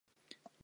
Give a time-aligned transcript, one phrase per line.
[0.03, 0.53] 家に帰りたい。